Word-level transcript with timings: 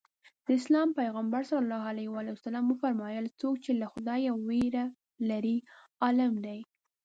د 0.45 0.47
اسلام 0.59 0.89
پیغمبر 0.99 1.41
ص 1.49 1.51
وفرمایل 2.71 3.25
څوک 3.41 3.55
چې 3.65 3.71
له 3.81 3.85
خدایه 3.93 4.31
وېره 4.47 4.85
لري 5.29 5.57
عالم 6.03 6.33
دی. 6.45 6.59